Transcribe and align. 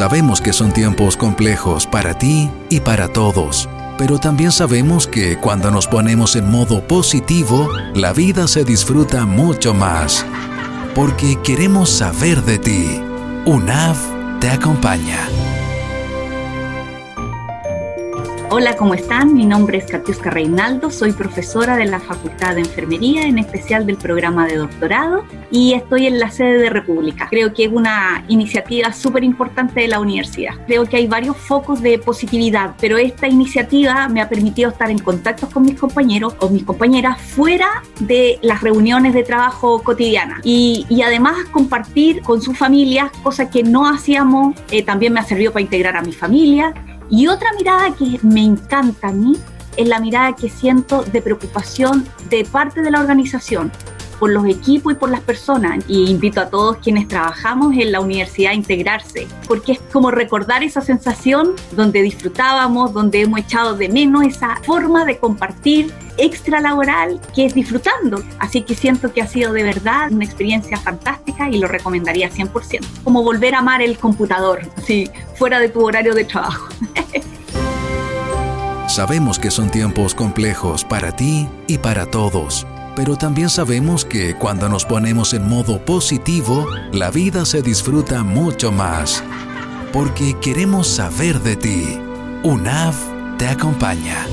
Sabemos 0.00 0.40
que 0.40 0.54
son 0.54 0.72
tiempos 0.72 1.14
complejos 1.14 1.86
para 1.86 2.14
ti 2.14 2.50
y 2.70 2.80
para 2.80 3.08
todos, 3.08 3.68
pero 3.98 4.18
también 4.18 4.50
sabemos 4.50 5.06
que 5.06 5.36
cuando 5.36 5.70
nos 5.70 5.86
ponemos 5.86 6.36
en 6.36 6.50
modo 6.50 6.80
positivo, 6.88 7.68
la 7.92 8.14
vida 8.14 8.48
se 8.48 8.64
disfruta 8.64 9.26
mucho 9.26 9.74
más. 9.74 10.24
Porque 10.94 11.36
queremos 11.44 11.90
saber 11.90 12.42
de 12.44 12.58
ti. 12.58 13.02
UNAV 13.44 14.40
te 14.40 14.48
acompaña. 14.48 15.28
Hola, 18.52 18.74
¿cómo 18.74 18.94
están? 18.94 19.32
Mi 19.32 19.46
nombre 19.46 19.78
es 19.78 19.86
Katiuska 19.86 20.28
Reinaldo, 20.28 20.90
soy 20.90 21.12
profesora 21.12 21.76
de 21.76 21.84
la 21.84 22.00
Facultad 22.00 22.56
de 22.56 22.62
Enfermería, 22.62 23.22
en 23.22 23.38
especial 23.38 23.86
del 23.86 23.96
programa 23.96 24.48
de 24.48 24.56
doctorado, 24.56 25.24
y 25.52 25.74
estoy 25.74 26.08
en 26.08 26.18
la 26.18 26.32
sede 26.32 26.58
de 26.58 26.68
República. 26.68 27.28
Creo 27.30 27.54
que 27.54 27.66
es 27.66 27.70
una 27.72 28.24
iniciativa 28.26 28.92
súper 28.92 29.22
importante 29.22 29.82
de 29.82 29.86
la 29.86 30.00
universidad. 30.00 30.54
Creo 30.66 30.84
que 30.84 30.96
hay 30.96 31.06
varios 31.06 31.36
focos 31.36 31.80
de 31.80 32.00
positividad, 32.00 32.74
pero 32.80 32.98
esta 32.98 33.28
iniciativa 33.28 34.08
me 34.08 34.20
ha 34.20 34.28
permitido 34.28 34.70
estar 34.70 34.90
en 34.90 34.98
contacto 34.98 35.48
con 35.48 35.62
mis 35.62 35.78
compañeros 35.78 36.34
o 36.40 36.48
mis 36.48 36.64
compañeras 36.64 37.22
fuera 37.22 37.84
de 38.00 38.40
las 38.42 38.62
reuniones 38.62 39.14
de 39.14 39.22
trabajo 39.22 39.80
cotidianas 39.80 40.40
y, 40.42 40.86
y 40.88 41.02
además 41.02 41.36
compartir 41.52 42.20
con 42.22 42.42
sus 42.42 42.58
familias 42.58 43.12
cosas 43.22 43.48
que 43.48 43.62
no 43.62 43.88
hacíamos. 43.88 44.56
Eh, 44.72 44.82
también 44.82 45.12
me 45.12 45.20
ha 45.20 45.24
servido 45.24 45.52
para 45.52 45.62
integrar 45.62 45.96
a 45.96 46.02
mi 46.02 46.12
familia 46.12 46.74
y 47.10 47.26
otra 47.26 47.52
mirada 47.58 47.94
que 47.94 48.18
me 48.22 48.44
encanta 48.44 49.08
a 49.08 49.12
mí 49.12 49.36
es 49.76 49.88
la 49.88 50.00
mirada 50.00 50.34
que 50.34 50.48
siento 50.48 51.02
de 51.02 51.20
preocupación 51.20 52.06
de 52.28 52.44
parte 52.44 52.82
de 52.82 52.90
la 52.90 53.00
organización 53.00 53.72
por 54.20 54.30
los 54.30 54.46
equipos 54.46 54.92
y 54.92 54.96
por 54.96 55.10
las 55.10 55.22
personas. 55.22 55.82
Y 55.88 56.08
invito 56.10 56.40
a 56.40 56.50
todos 56.50 56.76
quienes 56.76 57.08
trabajamos 57.08 57.74
en 57.74 57.90
la 57.90 58.00
universidad 58.00 58.52
a 58.52 58.54
integrarse, 58.54 59.26
porque 59.48 59.72
es 59.72 59.80
como 59.92 60.12
recordar 60.12 60.62
esa 60.62 60.82
sensación 60.82 61.54
donde 61.72 62.02
disfrutábamos, 62.02 62.92
donde 62.92 63.22
hemos 63.22 63.40
echado 63.40 63.74
de 63.74 63.88
menos 63.88 64.24
esa 64.24 64.60
forma 64.62 65.04
de 65.04 65.18
compartir 65.18 65.92
extra 66.18 66.60
laboral 66.60 67.18
que 67.34 67.46
es 67.46 67.54
disfrutando. 67.54 68.22
Así 68.38 68.62
que 68.62 68.74
siento 68.74 69.12
que 69.12 69.22
ha 69.22 69.26
sido 69.26 69.52
de 69.52 69.62
verdad 69.62 70.12
una 70.12 70.24
experiencia 70.26 70.76
fantástica 70.76 71.48
y 71.48 71.58
lo 71.58 71.66
recomendaría 71.66 72.30
100%. 72.30 72.84
Como 73.02 73.22
volver 73.22 73.54
a 73.54 73.60
amar 73.60 73.80
el 73.80 73.98
computador, 73.98 74.60
así, 74.76 75.10
fuera 75.36 75.58
de 75.58 75.70
tu 75.70 75.84
horario 75.84 76.14
de 76.14 76.24
trabajo. 76.24 76.68
Sabemos 78.86 79.38
que 79.38 79.50
son 79.50 79.70
tiempos 79.70 80.14
complejos 80.14 80.84
para 80.84 81.14
ti 81.14 81.48
y 81.68 81.78
para 81.78 82.06
todos 82.06 82.66
pero 82.94 83.16
también 83.16 83.48
sabemos 83.48 84.04
que 84.04 84.34
cuando 84.34 84.68
nos 84.68 84.84
ponemos 84.84 85.34
en 85.34 85.48
modo 85.48 85.84
positivo, 85.84 86.66
la 86.92 87.10
vida 87.10 87.44
se 87.44 87.62
disfruta 87.62 88.22
mucho 88.22 88.72
más. 88.72 89.22
Porque 89.92 90.36
queremos 90.40 90.86
saber 90.86 91.40
de 91.40 91.56
ti. 91.56 91.98
UNAV 92.42 92.94
te 93.38 93.48
acompaña. 93.48 94.26